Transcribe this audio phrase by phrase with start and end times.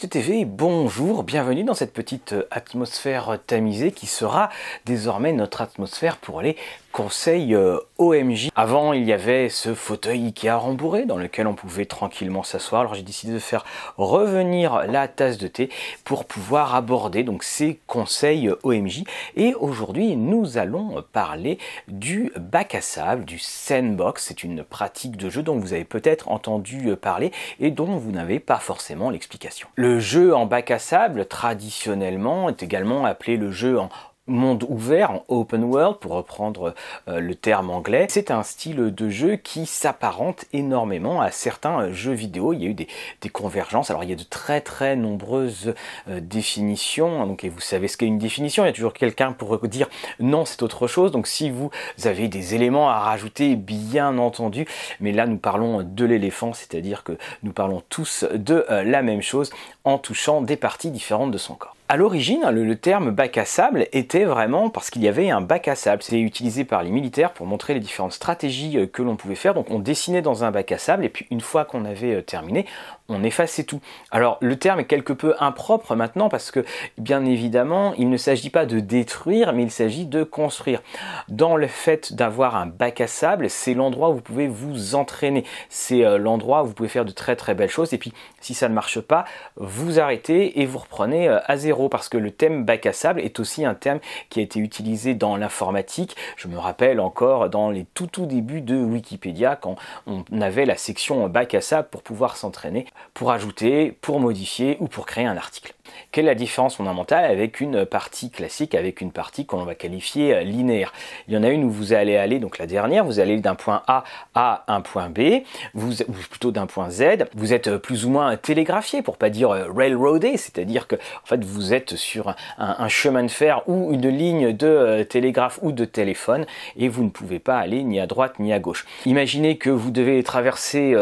[0.00, 4.48] TV, bonjour, bienvenue dans cette petite atmosphère tamisée qui sera
[4.86, 6.56] désormais notre atmosphère pour les
[6.92, 8.50] conseil euh, OMJ.
[8.54, 12.82] Avant, il y avait ce fauteuil Ikea rembourré dans lequel on pouvait tranquillement s'asseoir.
[12.82, 13.64] Alors j'ai décidé de faire
[13.96, 15.70] revenir la tasse de thé
[16.04, 19.04] pour pouvoir aborder donc ces conseils OMJ.
[19.36, 24.26] Et aujourd'hui, nous allons parler du bac à sable, du sandbox.
[24.28, 28.38] C'est une pratique de jeu dont vous avez peut-être entendu parler et dont vous n'avez
[28.38, 29.68] pas forcément l'explication.
[29.76, 33.88] Le jeu en bac à sable, traditionnellement, est également appelé le jeu en
[34.32, 36.74] monde ouvert, en open world pour reprendre
[37.08, 38.06] euh, le terme anglais.
[38.08, 42.52] C'est un style de jeu qui s'apparente énormément à certains euh, jeux vidéo.
[42.52, 42.88] Il y a eu des,
[43.30, 43.90] convergences.
[43.90, 45.74] Alors il y a de très très nombreuses
[46.08, 47.26] euh, définitions.
[47.26, 48.64] Donc et vous savez ce qu'est une définition.
[48.64, 49.88] Il y a toujours quelqu'un pour dire
[50.20, 51.12] non c'est autre chose.
[51.12, 51.70] Donc si vous
[52.04, 54.66] avez des éléments à rajouter, bien entendu.
[55.00, 59.50] Mais là nous parlons de l'éléphant, c'est-à-dire que nous parlons tous de la même chose
[59.84, 61.76] en touchant des parties différentes de son corps.
[61.92, 65.68] À l'origine, le, terme bac à sable était vraiment parce qu'il y avait un bac
[65.68, 66.02] à sable.
[66.02, 69.52] C'était utilisé par les militaires pour montrer les différentes stratégies euh, que l'on pouvait faire.
[69.52, 72.22] Donc on dessinait dans un bac à sable et puis une fois qu'on avait euh,
[72.22, 72.64] terminé,
[73.10, 73.82] on effaçait tout.
[74.10, 76.64] Alors le terme est quelque peu impropre maintenant parce que
[76.96, 80.80] bien évidemment il ne s'agit pas de détruire mais il s'agit de construire.
[81.28, 85.44] Dans le fait d'avoir un bac à sable, c'est l'endroit où vous pouvez vous entraîner.
[85.68, 88.54] C'est euh, l'endroit où vous pouvez faire de très très belles choses et puis si
[88.54, 89.26] ça ne marche pas,
[89.56, 93.40] vous arrêtez et vous reprenez à zéro parce que le thème bac à sable est
[93.40, 96.16] aussi un terme qui a été utilisé dans l'informatique.
[96.36, 100.76] Je me rappelle encore dans les tout tout débuts de Wikipédia quand on avait la
[100.76, 105.36] section bac à sable pour pouvoir s'entraîner, pour ajouter, pour modifier ou pour créer un
[105.36, 105.74] article.
[106.12, 110.34] Quelle est la différence fondamentale avec une partie classique, avec une partie qu'on va qualifier
[110.34, 110.92] euh, linéaire?
[111.26, 113.54] Il y en a une où vous allez aller, donc la dernière, vous allez d'un
[113.54, 114.04] point A
[114.34, 115.42] à un point B,
[115.74, 115.90] ou
[116.28, 119.72] plutôt d'un point Z, vous êtes euh, plus ou moins télégraphié, pour pas dire euh,
[119.74, 124.52] railroadé, c'est-à-dire que en fait vous êtes sur un, chemin de fer ou une ligne
[124.52, 128.52] de télégraphe ou de téléphone et vous ne pouvez pas aller ni à droite ni
[128.52, 128.84] à gauche.
[129.06, 130.94] Imaginez que vous devez traverser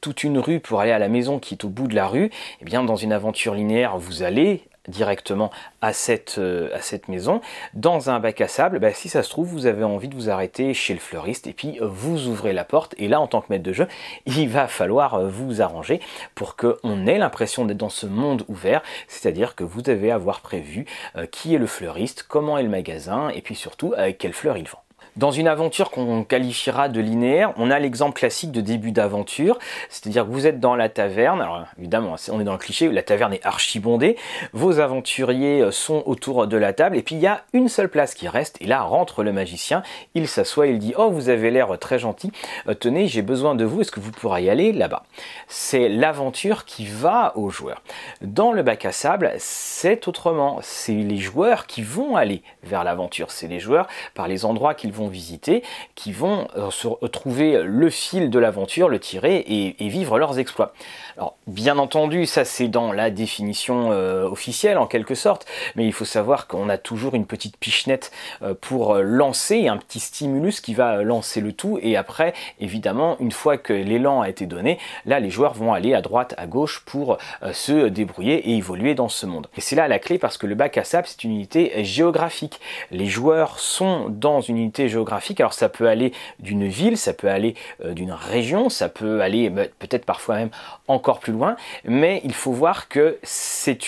[0.00, 2.26] toute une rue pour aller à la maison qui est au bout de la rue,
[2.26, 2.30] et
[2.60, 5.50] eh bien dans une aventure linéaire, vous allez directement
[5.82, 7.40] à cette, euh, à cette maison.
[7.74, 10.30] Dans un bac à sable bah, si ça se trouve vous avez envie de vous
[10.30, 13.40] arrêter chez le fleuriste et puis euh, vous ouvrez la porte et là en tant
[13.40, 13.88] que maître de jeu
[14.26, 16.00] il va falloir euh, vous arranger
[16.34, 18.82] pour qu'on ait l'impression d'être dans ce monde ouvert.
[19.08, 20.86] C'est à dire que vous devez avoir prévu
[21.30, 24.68] qui est le fleuriste comment est le magasin et puis surtout avec quelle fleur il
[24.68, 24.82] vend
[25.16, 30.24] dans une aventure qu'on qualifiera de linéaire, on a l'exemple classique de début d'aventure, c'est-à-dire
[30.24, 33.32] que vous êtes dans la taverne, alors évidemment on est dans le cliché, la taverne
[33.32, 34.16] est archibondée,
[34.52, 37.88] vos aventuriers euh, sont autour de la table, et puis il y a une seule
[37.88, 39.82] place qui reste, et là rentre le magicien,
[40.14, 42.32] il s'assoit, il dit «Oh, vous avez l'air très gentil,
[42.68, 45.02] euh, tenez, j'ai besoin de vous, est-ce que vous pourriez y aller là-bas?»
[45.48, 47.82] C'est l'aventure qui va aux joueurs.
[48.22, 53.30] Dans le bac à sable, c'est autrement, c'est les joueurs qui vont aller vers l'aventure,
[53.30, 55.62] c'est les joueurs par les endroits qu'ils vont visiter,
[55.94, 60.72] qui vont euh, se trouver le fil de l'aventure, le tirer et, vivre leurs exploits.
[61.16, 65.92] Alors, bien entendu, ça c'est dans la définition euh, officielle en quelque sorte, mais il
[65.92, 68.12] faut savoir qu'on a toujours une petite pichenette
[68.42, 73.32] euh, pour lancer, un petit stimulus qui va lancer le tout, et après, évidemment, une
[73.32, 76.84] fois que l'élan a été donné, là les joueurs vont aller à droite, à gauche
[76.86, 77.18] pour
[77.52, 79.48] se débrouiller et évoluer dans ce monde.
[79.56, 82.60] Et c'est là la clé parce que le bac à sable c'est une unité géographique.
[82.90, 85.40] Les joueurs sont dans une unité géographique.
[85.40, 89.48] Alors ça peut aller d'une ville, ça peut aller euh, d'une région, ça peut aller
[89.50, 90.50] bah, peut-être parfois même
[90.88, 93.78] encore plus loin, mais il faut voir que c'est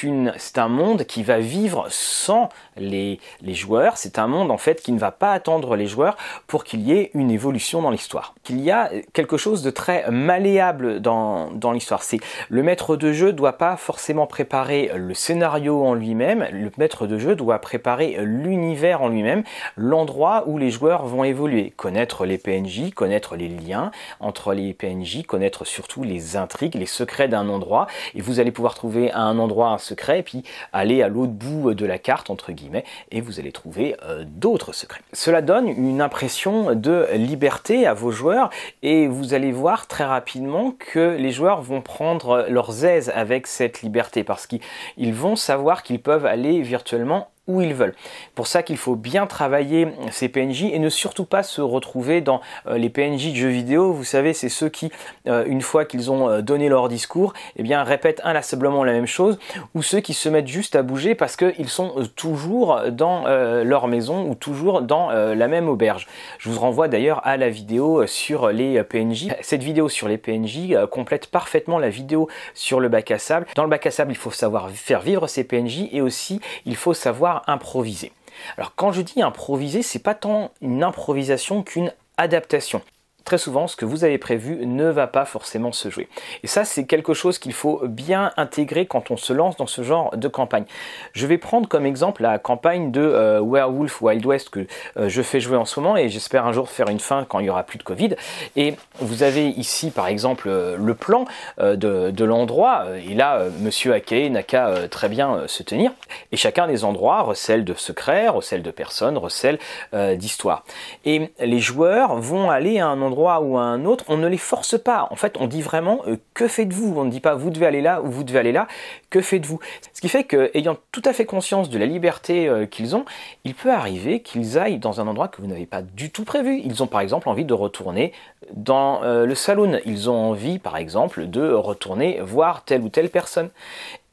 [0.56, 3.18] un monde qui va vivre sans les,
[3.48, 3.96] joueurs.
[3.96, 6.92] C'est un monde en fait qui ne va pas attendre les joueurs pour qu'il y
[6.92, 8.34] ait une évolution dans l'histoire.
[8.44, 12.02] Qu'il y a quelque chose de très malléable dans, dans l'histoire.
[12.02, 16.46] C'est le maître de jeu doit pas forcément préparer le scénario en lui-même.
[16.52, 19.42] Le maître de jeu doit préparer l'univers en lui-même,
[19.76, 23.90] l'endroit où les joueurs vont évoluer, connaître les PNJ, connaître les liens
[24.20, 28.74] entre les PNJ, connaître surtout les intrigues, les secrets d'un endroit, et vous allez pouvoir
[28.74, 30.42] trouver un endroit un secret, et puis
[30.72, 34.72] aller à l'autre bout de la carte, entre guillemets, et vous allez trouver euh, d'autres
[34.72, 35.00] secrets.
[35.12, 38.50] Cela donne une impression de liberté à vos joueurs,
[38.82, 43.82] et vous allez voir très rapidement que les joueurs vont prendre leurs aises avec cette
[43.82, 47.94] liberté, parce qu'ils vont savoir qu'ils peuvent aller virtuellement où ils veulent.
[48.36, 52.40] Pour ça qu'il faut bien travailler ces PNJ et ne surtout pas se retrouver dans
[52.68, 53.92] euh, les PNJ de jeux vidéo.
[53.92, 54.92] Vous savez, c'est ceux qui,
[55.26, 59.06] euh, une fois qu'ils ont euh, donné leur discours, eh bien répètent inlassablement la même
[59.06, 59.40] chose,
[59.74, 63.24] ou ceux qui se mettent juste à bouger parce qu'ils sont toujours dans
[63.64, 66.06] leur maison ou toujours dans la même auberge.
[66.38, 69.28] Je vous renvoie d'ailleurs à la vidéo sur les PNJ.
[69.40, 73.46] Cette vidéo sur les PNJ complète parfaitement la vidéo sur le bac à sable.
[73.54, 76.76] Dans le bac à sable, il faut savoir faire vivre ces PNJ et aussi il
[76.76, 78.12] faut savoir improviser.
[78.56, 82.82] Alors quand je dis improviser, c'est pas tant une improvisation qu'une adaptation
[83.24, 86.08] très souvent, ce que vous avez prévu ne va pas forcément se jouer.
[86.42, 89.82] Et ça, c'est quelque chose qu'il faut bien intégrer quand on se lance dans ce
[89.82, 90.64] genre de campagne.
[91.12, 94.66] Je vais prendre comme exemple la campagne de euh, Werewolf Wild West que
[94.96, 97.38] euh, je fais jouer en ce moment et j'espère un jour faire une fin quand
[97.40, 98.16] il y aura plus de Covid.
[98.56, 101.24] Et vous avez ici, par exemple, euh, le plan
[101.58, 102.86] de, l'endroit.
[103.08, 105.90] Et là, Monsieur Akei n'a qu'à très bien se tenir.
[106.30, 109.58] Et chacun des endroits recèle de secrets, recèle de personnes, recèle
[109.92, 110.64] d'histoires.
[111.04, 114.38] Et les joueurs vont aller à un endroit ou à un autre, on ne les
[114.38, 115.08] force pas.
[115.10, 116.94] En fait, on dit vraiment euh, que faites-vous?
[116.96, 118.66] On ne dit pas vous devez aller là ou vous devez aller là,
[119.10, 119.60] que faites-vous?
[119.92, 123.04] Ce qui fait que, ayant tout à fait conscience de la liberté euh, qu'ils ont,
[123.44, 126.60] il peut arriver qu'ils aillent dans un endroit que vous n'avez pas du tout prévu.
[126.64, 128.12] Ils ont par exemple envie de retourner
[128.54, 129.80] dans euh, le salon.
[129.84, 133.50] Ils ont envie par exemple de retourner voir telle ou telle personne.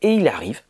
[0.01, 0.61] Et il arrive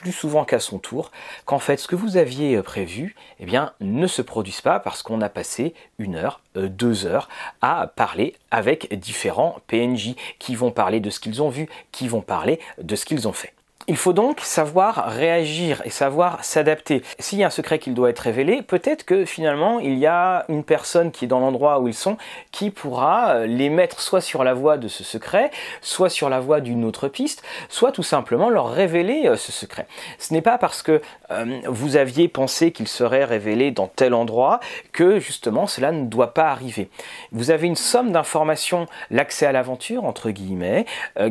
[0.00, 1.10] plus souvent qu'à son tour,
[1.44, 5.02] qu'en fait ce que vous aviez euh, prévu eh bien, ne se produise pas parce
[5.02, 7.28] qu'on a passé une heure, euh, deux heures
[7.60, 12.22] à parler avec différents PNJ qui vont parler de ce qu'ils ont vu, qui vont
[12.22, 13.52] parler de ce qu'ils ont fait.
[13.88, 17.02] Il faut donc savoir réagir et savoir s'adapter.
[17.18, 20.44] S'il y a un secret qu'il doit être révélé, peut-être que finalement il y a
[20.50, 22.18] une personne qui est dans l'endroit où ils sont
[22.52, 25.50] qui pourra euh, les mettre soit sur la voie de ce secret,
[25.80, 29.86] soit sur la voie d'une autre piste, soit tout simplement leur révéler euh, ce secret.
[30.18, 31.00] Ce n'est pas parce que
[31.30, 34.60] euh, vous aviez pensé qu'il serait révélé dans tel endroit
[34.92, 36.90] que justement cela ne doit pas arriver.
[37.32, 40.84] Vous avez une somme d'informations, l'accès à l'aventure entre guillemets,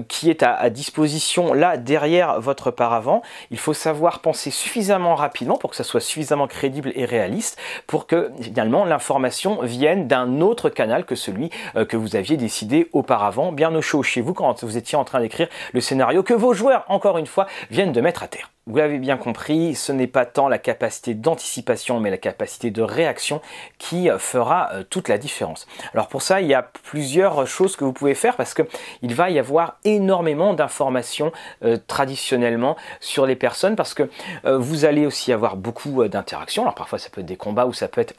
[0.07, 3.21] qui est à disposition là derrière votre paravent,
[3.51, 7.57] il faut savoir penser suffisamment rapidement pour que ça soit suffisamment crédible et réaliste
[7.87, 12.89] pour que finalement l'information vienne d'un autre canal que celui euh, que vous aviez décidé
[12.93, 16.33] auparavant, bien au chaud chez vous quand vous étiez en train d'écrire le scénario que
[16.33, 18.49] vos joueurs, encore une fois, viennent de mettre à terre.
[18.69, 22.83] Vous l'avez bien compris, ce n'est pas tant la capacité d'anticipation, mais la capacité de
[22.83, 23.41] réaction
[23.79, 25.65] qui euh, fera euh, toute la différence.
[25.95, 29.31] Alors pour ça, il y a plusieurs choses que vous pouvez faire parce qu'il va
[29.31, 31.31] y avoir énormément d'informations
[31.63, 34.07] euh, traditionnellement sur les personnes parce que
[34.43, 36.61] vous allez aussi avoir beaucoup d'interactions.
[36.61, 38.13] Alors parfois ça peut être des combats ou ça peut être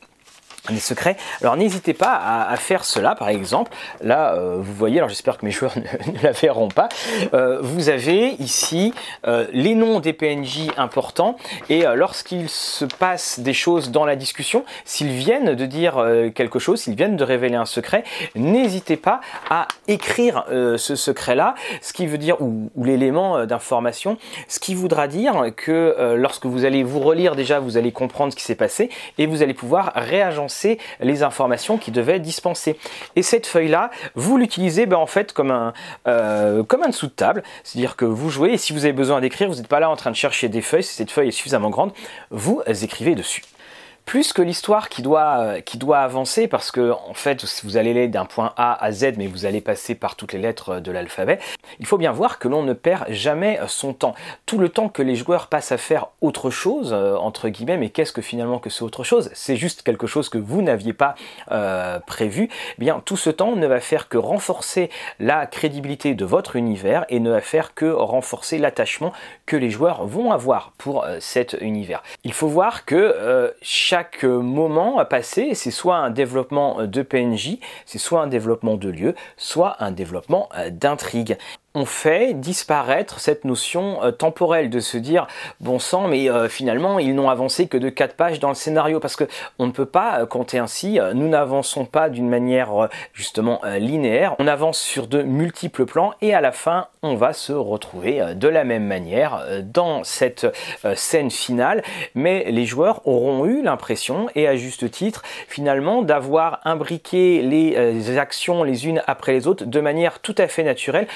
[0.68, 1.16] des secrets.
[1.40, 3.72] Alors n'hésitez pas à, faire cela, par exemple.
[4.02, 6.88] Là, euh, vous voyez, alors j'espère que mes joueurs ne, la verront pas.
[7.32, 8.92] Euh, vous avez ici
[9.26, 11.36] euh, les noms des PNJ importants
[11.68, 16.04] et lorsqu'il se passe des choses dans la discussion, s'ils viennent de dire
[16.34, 18.04] quelque chose, s'ils viennent de révéler un secret,
[18.34, 24.18] n'hésitez pas à écrire ce secret-là, ce qui veut dire ou, ou l'élément d'information,
[24.48, 28.36] ce qui voudra dire que lorsque vous allez vous relire déjà, vous allez comprendre ce
[28.36, 30.49] qui s'est passé et vous allez pouvoir réagencer
[31.00, 32.78] les informations qui devaient dispenser.
[33.16, 35.72] Et cette feuille-là, vous l'utilisez ben, en fait comme un,
[36.06, 39.20] euh, comme un dessous de table, c'est-à-dire que vous jouez et si vous avez besoin
[39.20, 41.32] d'écrire, vous n'êtes pas là en train de chercher des feuilles, si cette feuille est
[41.32, 41.92] suffisamment grande,
[42.30, 43.42] vous écrivez dessus
[44.10, 48.08] plus que l'histoire qui doit, euh, qui doit avancer, parce que en fait, vous allez
[48.08, 51.38] d'un point A à Z, mais vous allez passer par toutes les lettres de l'alphabet,
[51.78, 54.16] il faut bien voir que l'on ne perd jamais son temps.
[54.46, 57.90] Tout le temps que les joueurs passent à faire autre chose, euh, entre guillemets, mais
[57.90, 59.30] qu'est-ce que finalement que c'est autre chose?
[59.32, 61.14] C'est juste quelque chose que vous n'aviez pas
[61.52, 62.48] euh, prévu.
[62.78, 64.90] Eh bien, tout ce temps ne va faire que renforcer
[65.20, 69.12] la crédibilité de votre univers et ne va faire que renforcer l'attachement
[69.56, 72.02] les joueurs vont avoir pour cet univers.
[72.24, 77.58] Il faut voir que chaque chaque moment à passer, c'est soit un développement de PNJ,
[77.84, 81.36] c'est soit un développement de lieu, soit un développement euh, d'intrigue
[81.74, 85.28] on fait disparaître cette notion euh, temporelle de se dire
[85.60, 88.98] bon sang mais euh, finalement ils n'ont avancé que de 4 pages dans le scénario.
[88.98, 89.24] Parce que
[89.58, 94.34] on ne peut pas euh, compter ainsi nous n'avançons pas d'une manière justement linéaire.
[94.38, 98.48] On avance sur de multiples plans et à la fin on va se retrouver de
[98.48, 100.46] la même manière dans cette
[100.94, 101.82] scène finale.
[102.14, 108.64] Mais les joueurs auront eu l'impression et à juste titre finalement d'avoir imbriqué les actions
[108.64, 111.06] les unes après les autres de manière tout à fait naturelle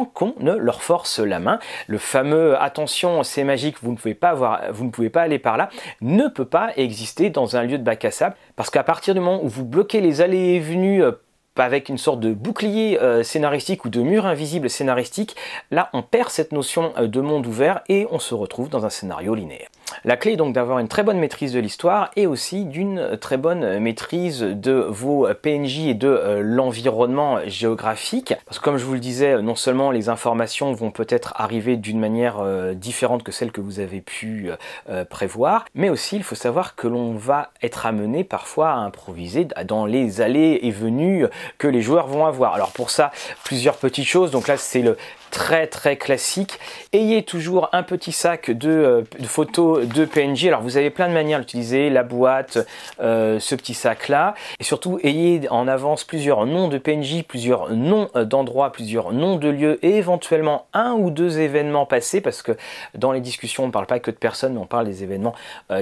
[0.00, 1.58] qu'on ne leur force la main.
[1.86, 5.38] Le fameux attention, c'est magique, vous ne pouvez pas avoir, vous ne pouvez pas aller
[5.38, 5.68] par là,
[6.00, 9.20] ne peut pas exister dans un lieu de bac à sable parce qu'à partir du
[9.20, 11.12] moment où vous bloquez les allées et venues euh,
[11.56, 15.36] avec une sorte de bouclier euh, scénaristique ou de mur invisible scénaristique,
[15.70, 18.90] là on perd cette notion euh, de monde ouvert et on se retrouve dans un
[18.90, 19.68] scénario linéaire.
[20.04, 23.36] La clé est donc d'avoir une très bonne maîtrise de l'histoire et aussi d'une très
[23.36, 28.34] bonne maîtrise de vos PNJ et de euh, l'environnement géographique.
[28.46, 31.98] Parce que comme je vous le disais, non seulement les informations vont peut-être arriver d'une
[31.98, 34.50] manière euh, différente que celle que vous avez pu
[34.88, 39.46] euh, prévoir, mais aussi il faut savoir que l'on va être amené parfois à improviser
[39.66, 41.26] dans les allées et venues
[41.58, 42.54] que les joueurs vont avoir.
[42.54, 43.10] Alors pour ça,
[43.44, 44.30] plusieurs petites choses.
[44.30, 44.96] Donc là, c'est le
[45.32, 46.60] très très classique.
[46.92, 50.48] Ayez toujours un petit sac de, euh, photos de PNG.
[50.48, 52.58] Alors vous avez plein de manières d'utiliser la boîte,
[53.00, 54.34] euh, ce petit sac là.
[54.60, 59.36] Et surtout ayez en avance plusieurs noms de PNJ, plusieurs noms euh, d'endroits, plusieurs noms
[59.36, 62.52] de lieux et éventuellement un ou deux événements passés parce que
[62.94, 65.34] dans les discussions on ne parle pas que de personnes mais on parle des événements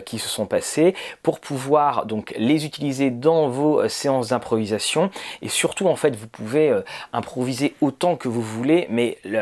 [0.05, 5.11] qui se sont passés pour pouvoir donc les utiliser dans vos séances d'improvisation
[5.43, 6.73] et surtout en fait vous pouvez
[7.13, 9.40] improviser autant que vous voulez mais le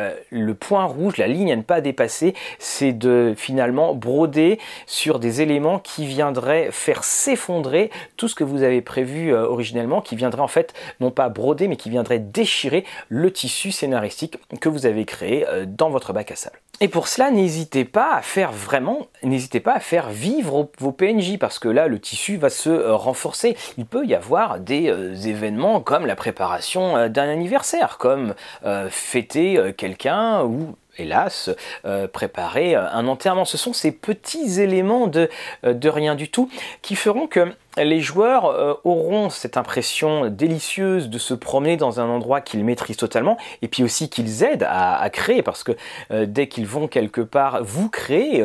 [0.59, 5.79] point rouge, la ligne à ne pas dépasser, c'est de finalement broder sur des éléments
[5.79, 10.49] qui viendraient faire s'effondrer tout ce que vous avez prévu euh, originellement, qui viendraient en
[10.49, 15.47] fait non pas broder, mais qui viendraient déchirer le tissu scénaristique que vous avez créé
[15.49, 16.59] euh, dans votre bac à sable.
[16.81, 21.37] Et pour cela, n'hésitez pas à faire vraiment, n'hésitez pas à faire vivre vos PNJ
[21.37, 23.57] parce que là, le tissu va se euh, renforcer.
[23.79, 24.89] Il peut y avoir des
[25.29, 28.35] événements comme la préparation d'un anniversaire, comme
[28.91, 29.73] fêter
[30.45, 31.51] ou hélas,
[31.85, 33.45] euh, préparer euh, un enterrement.
[33.45, 35.29] Ce sont ces petits éléments de,
[35.65, 36.51] euh, de rien du tout
[36.83, 42.41] qui feront que les joueurs auront cette impression délicieuse de se promener dans un endroit
[42.41, 45.77] qu'ils maîtrisent totalement et puis aussi qu'ils aident à, créer parce que
[46.11, 48.45] dès qu'ils vont quelque part, vous créez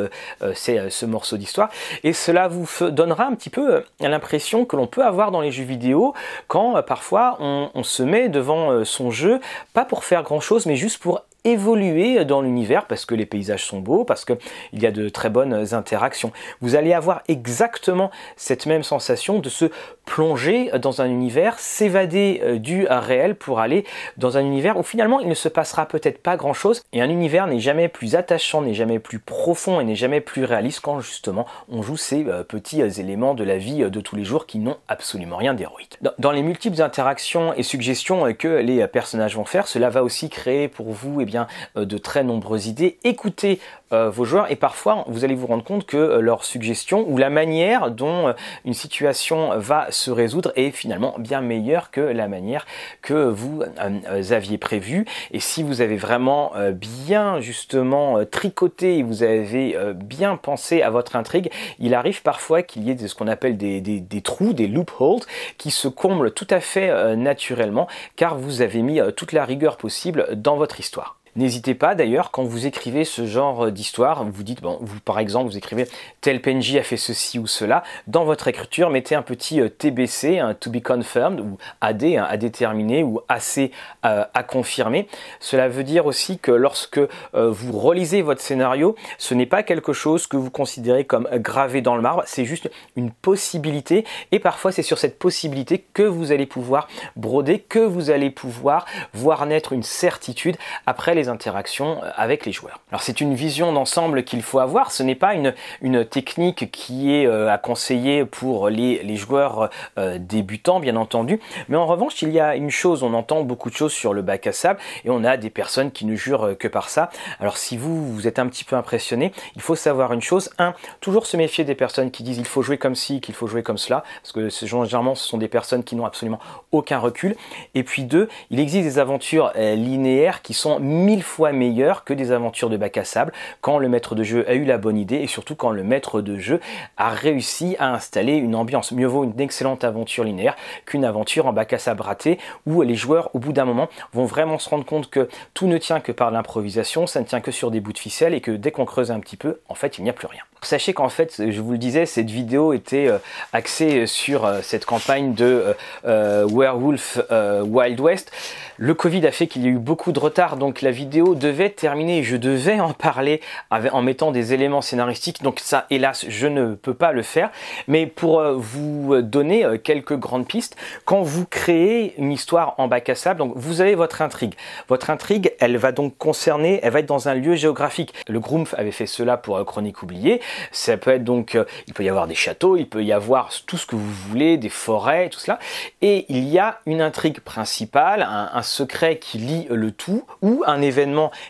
[0.54, 1.70] ce morceau d'histoire
[2.04, 5.64] et cela vous donnera un petit peu l'impression que l'on peut avoir dans les jeux
[5.64, 6.14] vidéo
[6.48, 9.40] quand parfois on, on se met devant son jeu,
[9.74, 13.66] pas pour faire grand chose mais juste pour évoluer dans l'univers parce que les paysages
[13.66, 14.38] sont beaux, parce qu'il
[14.74, 16.32] y a de très bonnes interactions.
[16.62, 19.66] Vous allez avoir exactement cette même sensation de se
[20.06, 23.86] plonger dans un univers, s'évader euh, du réel pour aller
[24.18, 27.48] dans un univers où finalement il ne se passera peut-être pas grand-chose et un univers
[27.48, 31.46] n'est jamais plus attachant, n'est jamais plus profond et n'est jamais plus réaliste quand justement
[31.70, 34.60] on joue ces euh, petits euh, éléments de la vie de tous les jours qui
[34.60, 35.98] n'ont absolument rien d'héroïque.
[36.20, 40.68] Dans les multiples interactions et suggestions que les personnages vont faire, cela va aussi créer
[40.68, 41.33] pour vous eh bien,
[41.76, 42.98] de très nombreuses idées.
[43.04, 43.60] Écoutez
[43.92, 47.92] vos joueurs et parfois vous allez vous rendre compte que leurs suggestions ou la manière
[47.92, 48.34] dont
[48.66, 52.66] une situation va se résoudre est finalement bien meilleur que la manière
[53.02, 55.06] que vous euh, aviez prévu.
[55.32, 60.82] Et si vous avez vraiment euh, bien justement euh, tricoté et vous avez bien pensé
[60.82, 64.68] à votre intrigue, il arrive parfois qu'il y ait ce qu'on appelle des, trous, des
[64.68, 65.22] loopholes,
[65.58, 70.28] qui se comblent tout à fait naturellement car vous avez mis toute la rigueur possible
[70.36, 71.23] dans votre histoire.
[71.36, 75.50] N'hésitez pas d'ailleurs quand vous écrivez ce genre d'histoire, vous dites, bon, vous par exemple,
[75.50, 75.88] vous écrivez
[76.22, 80.40] tel PNJ a fait ceci ou cela, dans votre écriture, mettez un petit euh, TBC,
[80.40, 83.72] un to be confirmed, ou AD, à déterminer, ou AC
[84.06, 85.08] euh, à confirmer.
[85.40, 89.94] Cela veut dire aussi que lorsque euh, vous relisez votre scénario, ce n'est pas quelque
[89.94, 94.72] chose que vous considérez comme gravé dans le marbre, c'est juste une possibilité, et parfois
[94.72, 99.74] c'est sur cette possibilité que vous allez pouvoir broder, que vous allez pouvoir voir naître
[99.74, 102.80] une certitude après les interactions euh, avec les joueurs.
[102.90, 107.14] Alors c'est une vision d'ensemble qu'il faut avoir, ce n'est pas une, une technique qui
[107.14, 111.40] est euh, à conseiller pour les, les joueurs euh, débutants bien entendu,
[111.70, 114.22] mais en revanche il y a une chose, on entend beaucoup de choses sur le
[114.22, 117.10] bac à sable et on a des personnes qui ne jurent que par ça.
[117.40, 120.74] Alors si vous, vous êtes un petit peu impressionné, il faut savoir une chose, un,
[121.02, 123.64] toujours se méfier des personnes qui disent il faut jouer comme ci, qu'il faut jouer
[123.64, 126.40] comme cela, parce que généralement ce sont des personnes qui n'ont absolument
[126.72, 127.36] aucun recul,
[127.76, 130.80] et puis deux, il existe des aventures linéaires qui sont
[131.22, 134.54] fois meilleur que des aventures de bac à sable quand le maître de jeu a
[134.54, 136.60] eu la bonne idée et surtout quand le maître de jeu
[136.98, 138.92] a réussi à installer une ambiance.
[138.92, 140.56] Mieux vaut une excellente aventure linéaire
[140.86, 144.26] qu'une aventure en bac à sable raté où les joueurs au bout d'un moment vont
[144.26, 147.52] vraiment se rendre compte que tout ne tient que par l'improvisation, ça ne tient que
[147.52, 149.98] sur des bouts de ficelle et que dès qu'on creuse un petit peu, en fait
[149.98, 150.42] il n'y a plus rien.
[150.64, 153.18] Sachez qu'en fait, je vous le disais, cette vidéo était euh,
[153.52, 157.20] axée sur euh, cette campagne de euh, Werewolf
[157.66, 158.32] Wild West.
[158.78, 161.70] Le Covid a fait qu'il y a eu beaucoup de retard, donc la vidéo devait
[161.70, 165.42] terminer je devais en parler en mettant des éléments scénaristiques.
[165.42, 167.52] Donc ça, hélas, je ne peux pas le faire.
[167.88, 173.16] Mais pour vous donner quelques grandes pistes, quand vous créez une histoire en bac à
[173.16, 174.54] sable, donc vous avez votre intrigue.
[174.88, 178.14] Votre intrigue, elle va donc concerner, elle va être dans un lieu géographique.
[178.28, 180.42] Le Groomf avait fait cela pour Chronique oubliée.
[180.72, 183.50] Ça peut être donc, euh, il peut y avoir des châteaux, il peut y avoir
[183.66, 185.60] tout ce que vous voulez, des forêts, tout cela.
[186.02, 190.82] Et il y a une intrigue principale, un, secret qui lie le tout, ou un
[190.82, 190.93] événement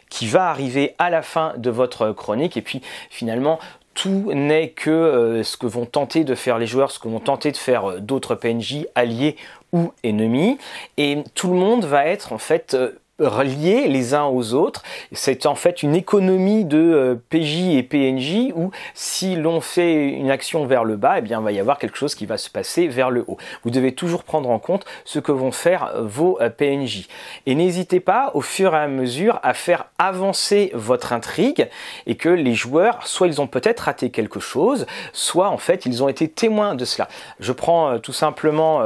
[0.10, 2.58] qui va arriver à la fin de votre chronique.
[2.58, 3.60] Et puis finalement,
[3.94, 7.52] tout n'est que ce que vont tenter de faire les joueurs, ce que vont tenter
[7.52, 9.36] de faire d'autres PNJ alliés
[9.72, 10.58] ou ennemis,
[10.98, 12.78] et tout le monde va être en fait
[13.20, 14.82] reliés les uns aux autres.
[15.12, 20.32] C'est en fait une économie de euh, PJ et PNJ où si l'on fait une
[20.32, 22.50] action vers le bas, eh bien, il va y avoir quelque chose qui va se
[22.50, 23.38] passer vers le haut.
[23.64, 27.08] Vous devez toujours prendre en compte ce que vont faire euh, vos euh, PNJ.
[27.46, 31.70] Et n'hésitez pas au fur et à mesure à faire avancer votre intrigue
[32.08, 36.02] et que les joueurs, soit ils ont peut-être raté quelque chose, soit en fait ils
[36.04, 37.08] ont été témoins de cela.
[37.40, 38.82] Je prends tout simplement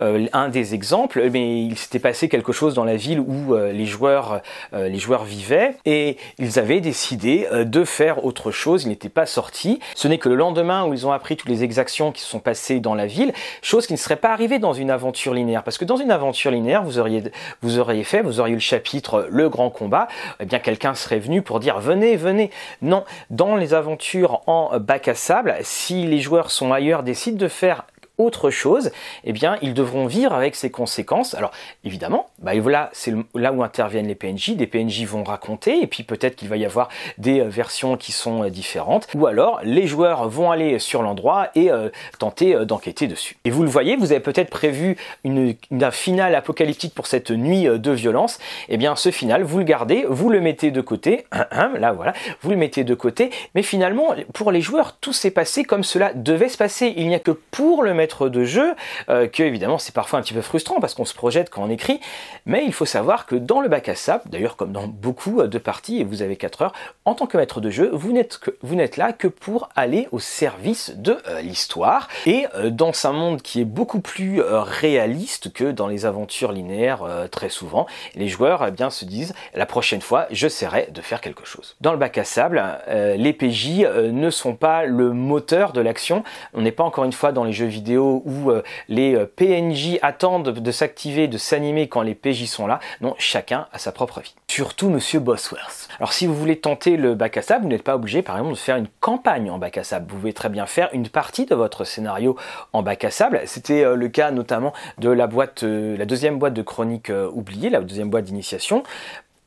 [0.00, 4.40] un des exemples, mais il s'était passé quelque chose dans la ville où les joueurs,
[4.72, 8.84] euh, les joueurs vivaient et ils avaient décidé euh, de faire autre chose.
[8.84, 9.80] Ils n'étaient pas sortis.
[9.94, 12.40] Ce n'est que le lendemain où ils ont appris toutes les exactions qui se sont
[12.40, 15.62] passées dans la ville, chose qui ne serait pas arrivée dans une aventure linéaire.
[15.62, 17.22] Parce que dans une aventure linéaire, vous auriez,
[17.62, 20.08] vous auriez fait, vous auriez eu le chapitre le grand combat.
[20.40, 22.50] Eh bien, quelqu'un serait venu pour dire venez, venez.
[22.82, 27.48] Non, dans les aventures en bac à sable, si les joueurs sont ailleurs, décident de
[27.48, 27.84] faire
[28.18, 28.92] autre chose,
[29.24, 31.34] eh bien, ils devront vivre avec ces conséquences.
[31.34, 31.50] Alors,
[31.84, 34.50] évidemment, bah, voilà, c'est là où interviennent les PNJ.
[34.50, 38.12] Des PNJ vont raconter, et puis peut-être qu'il va y avoir des euh, versions qui
[38.12, 39.08] sont euh, différentes.
[39.14, 43.36] Ou alors, les joueurs vont aller sur l'endroit et euh, tenter d'enquêter dessus.
[43.44, 47.64] Et vous le voyez, vous avez peut-être prévu une, une, finale apocalyptique pour cette nuit
[47.64, 48.38] de violence.
[48.68, 51.26] Eh bien, ce final, vous le gardez, vous le mettez de côté.
[51.52, 53.30] là, voilà, vous le mettez de côté.
[53.54, 56.94] Mais finalement, pour les joueurs, tout s'est passé comme cela devait se passer.
[56.96, 58.74] Il n'y a que pour le mettre de jeu,
[59.08, 61.70] euh, que évidemment c'est parfois un petit peu frustrant parce qu'on se projette quand on
[61.70, 62.00] écrit,
[62.46, 65.58] mais il faut savoir que dans le bac à sable, d'ailleurs comme dans beaucoup de
[65.58, 66.72] parties, et vous avez 4 heures,
[67.04, 70.08] en tant que maître de jeu, vous n'êtes, que, vous n'êtes là que pour aller
[70.12, 75.52] au service de euh, l'histoire, et euh, dans un monde qui est beaucoup plus réaliste
[75.52, 80.00] que dans les aventures linéaires très souvent, les joueurs eh bien, se disent la prochaine
[80.00, 81.76] fois j'essaierai de faire quelque chose.
[81.80, 86.62] Dans le bac à sable, les PJ ne sont pas le moteur de l'action, on
[86.62, 90.50] n'est pas encore une fois dans les jeux vidéo où euh, les euh, PNJ attendent
[90.50, 92.80] de s'activer, de s'animer quand les PJ sont là.
[93.00, 94.34] Non, chacun a sa propre vie.
[94.48, 95.88] Surtout Monsieur Bosworth.
[95.98, 98.54] Alors si vous voulez tenter le bac à sable, vous n'êtes pas obligé par exemple
[98.54, 100.06] de faire une campagne en bac à sable.
[100.08, 102.36] Vous pouvez très bien faire une partie de votre scénario
[102.72, 103.40] en bac à sable.
[103.46, 105.28] C'était euh, le cas notamment de la
[105.62, 108.84] la deuxième boîte de chronique oubliée, la deuxième boîte d'initiation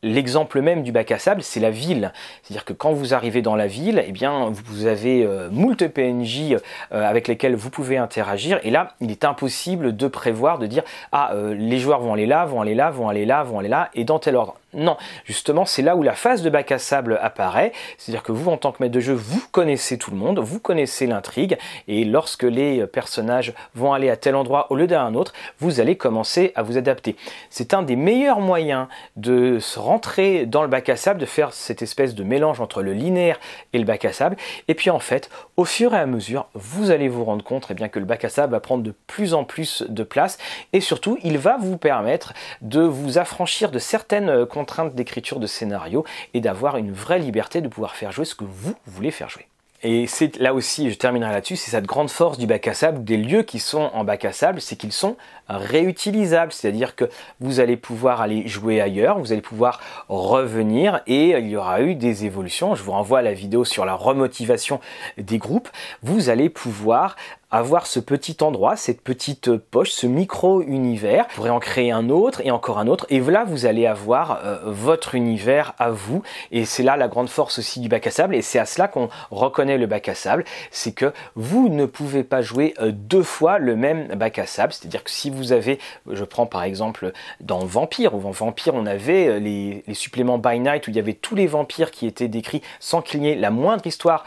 [0.03, 2.11] L'exemple même du bac à sable, c'est la ville.
[2.43, 6.53] C'est-à-dire que quand vous arrivez dans la ville, eh bien, vous avez euh, moult PNJ
[6.53, 6.59] euh,
[6.91, 8.59] avec lesquels vous pouvez interagir.
[8.63, 12.27] Et là, il est impossible de prévoir, de dire, ah, euh, les joueurs vont aller
[12.27, 14.57] là, vont aller là, vont aller là, vont aller là, et dans tel ordre.
[14.73, 17.71] Non, justement, c'est là où la phase de bac à sable apparaît.
[17.97, 20.59] C'est-à-dire que vous, en tant que maître de jeu, vous connaissez tout le monde, vous
[20.59, 21.57] connaissez l'intrigue,
[21.87, 25.95] et lorsque les personnages vont aller à tel endroit au lieu d'un autre, vous allez
[25.95, 27.15] commencer à vous adapter.
[27.49, 31.53] C'est un des meilleurs moyens de se rentrer dans le bac à sable, de faire
[31.53, 33.39] cette espèce de mélange entre le linéaire
[33.71, 34.35] et le bac à sable.
[34.67, 37.73] Et puis en fait, au fur et à mesure, vous allez vous rendre compte eh
[37.73, 40.37] bien, que le bac à sable va prendre de plus en plus de place,
[40.73, 46.03] et surtout, il va vous permettre de vous affranchir de certaines contraintes d'écriture de scénario
[46.33, 49.46] et d'avoir une vraie liberté de pouvoir faire jouer ce que vous voulez faire jouer.
[49.83, 53.03] Et c'est là aussi, je terminerai là-dessus, c'est cette grande force du bac à sable,
[53.03, 57.05] des lieux qui sont en bac à sable, c'est qu'ils sont réutilisables, c'est-à-dire que
[57.39, 61.93] vous allez pouvoir aller jouer ailleurs, vous allez pouvoir revenir et il y aura eu
[61.93, 62.73] des évolutions.
[62.73, 64.79] Je vous renvoie à la vidéo sur la remotivation
[65.19, 65.69] des groupes.
[66.01, 67.15] Vous allez pouvoir
[67.49, 71.25] avoir ce petit endroit, cette petite poche, ce micro-univers.
[71.29, 73.05] Vous pourrez en créer un autre et encore un autre.
[73.09, 76.23] Et là, vous allez avoir euh, votre univers à vous.
[76.51, 78.35] Et c'est là la grande force aussi du bac à sable.
[78.35, 80.43] Et c'est à cela qu'on reconnaît le bac à sable.
[80.71, 84.73] C'est que vous ne pouvez pas jouer euh, deux fois le même bac à sable.
[84.73, 85.79] C'est-à-dire que si vous avez,
[86.11, 90.59] je prends par exemple dans Vampire, ou dans Vampire, on avait euh, les, suppléments By
[90.59, 93.35] Night où il y avait tous les vampires qui étaient décrits sans qu'il y ait
[93.35, 94.25] la moindre histoire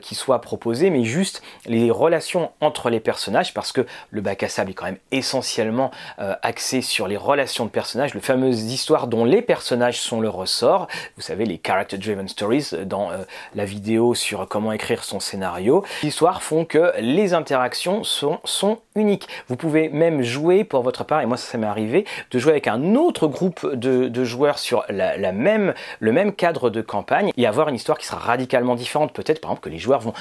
[0.00, 4.48] qui soit proposée, mais juste les relations entre les personnages parce que le bac à
[4.48, 9.08] sable est quand même essentiellement euh, axé sur les relations de personnages, le fameuse histoire
[9.08, 10.86] dont les personnages sont le ressort.
[11.16, 13.18] Vous savez, les character driven stories euh, dans euh,
[13.54, 15.84] la vidéo sur comment écrire son scénario.
[16.02, 19.28] Les histoires font que les interactions sont, sont uniques.
[19.48, 22.52] Vous pouvez même jouer pour votre part, et moi ça, ça m'est arrivé, de jouer
[22.52, 27.46] avec un autre groupe de, joueurs sur la, même, le même cadre de campagne et
[27.46, 29.12] avoir une histoire qui sera radicalement différente.
[29.12, 30.12] Peut-être par exemple que les joueurs vont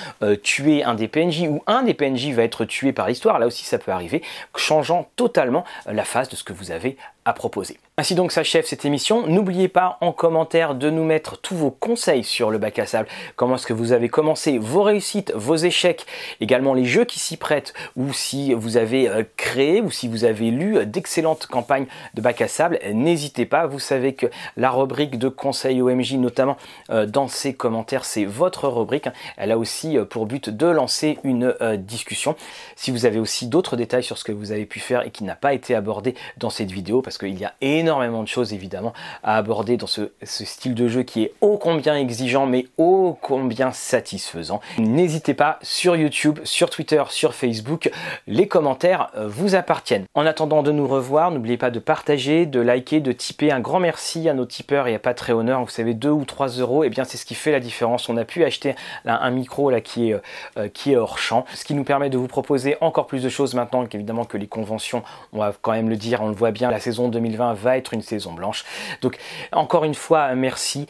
[0.41, 3.65] tuer un des PNJ ou un des PNJ va être tué par l'histoire, là aussi
[3.65, 4.21] ça peut arriver,
[4.55, 6.97] changeant totalement la phase de ce que vous avez
[7.33, 7.77] proposer.
[7.97, 9.27] Ainsi donc s'achève cette émission.
[9.27, 13.07] N'oubliez pas en commentaire de nous mettre tous vos conseils sur le bac à sable.
[13.35, 16.07] Comment est-ce que vous avez commencé, vos réussites, vos échecs,
[16.39, 20.23] également les jeux qui s'y prêtent, ou si vous avez euh, créé ou si vous
[20.23, 22.79] avez lu d'excellentes campagnes de bac à sable.
[22.91, 24.25] N'hésitez pas, vous savez que
[24.57, 26.57] la rubrique de conseils OMJ, notamment
[26.89, 29.09] euh, dans ces commentaires, c'est votre rubrique.
[29.37, 32.35] Elle a aussi euh, pour but de lancer une discussion.
[32.75, 35.23] Si vous avez aussi d'autres détails sur ce que vous avez pu faire et qui
[35.23, 38.93] n'a pas été abordé dans cette vidéo, parce qu'il y a énormément de choses évidemment
[39.21, 43.73] à aborder dans ce, style de jeu qui est ô combien exigeant mais ô combien
[43.73, 44.61] satisfaisant.
[44.77, 47.91] N'hésitez pas sur YouTube, sur Twitter, sur Facebook,
[48.27, 50.05] les commentaires euh, vous appartiennent.
[50.15, 53.51] En attendant de nous revoir, n'oubliez pas de partager, de liker, de tiper.
[53.51, 55.65] Un grand merci à nos tipeurs et à Patreonneurs.
[55.65, 58.07] Vous savez, 2 ou 3 euros, et eh bien c'est ce qui fait la différence.
[58.07, 60.21] On a pu acheter un micro là qui est,
[60.57, 63.27] euh, qui est hors champ, ce qui nous permet de vous proposer encore plus de
[63.27, 66.51] choses maintenant qu'évidemment que les conventions, on va quand même le dire, on le voit
[66.51, 68.63] bien, la saison 2020 va être une saison blanche.
[69.01, 69.17] Donc
[69.51, 70.87] encore une fois, merci,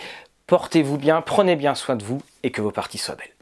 [0.48, 3.41] portez-vous bien, prenez bien soin de vous et que vos parties soient belles.